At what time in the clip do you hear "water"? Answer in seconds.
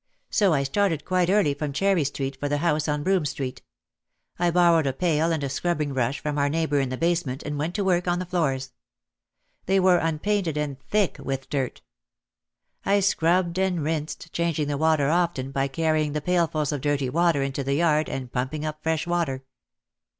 14.77-15.07, 17.11-17.43, 19.05-19.43